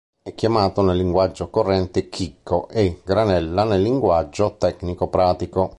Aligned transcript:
È 0.23 0.33
chiamato 0.33 0.81
nel 0.81 0.97
linguaggio 0.97 1.51
corrente 1.51 2.09
"chicco", 2.09 2.67
e 2.69 3.01
"granella" 3.05 3.65
nel 3.65 3.83
linguaggio 3.83 4.55
tecnico-pratico. 4.57 5.69